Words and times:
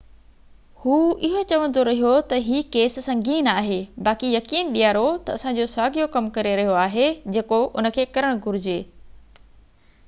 هو 0.83 0.99
اهو 1.25 1.41
چوندو 1.51 1.81
رهيو 1.89 2.13
ته 2.31 2.37
هي 2.47 2.61
ڪيس 2.75 2.95
سنگين 3.09 3.49
آهي 3.51 3.77
باقي 4.09 4.31
يقين 4.37 4.73
ڏياريو 4.79 5.11
ته 5.29 5.37
اسان 5.39 5.59
جو 5.61 5.67
ساڳيو 5.75 6.09
ڪم 6.17 6.31
ڪري 6.37 6.57
رهيو 6.63 6.75
آهي 6.87 7.07
جيڪو 7.39 7.63
ان 7.83 7.93
کي 7.99 8.09
ڪرڻ 8.17 8.45
گهجي 8.49 8.79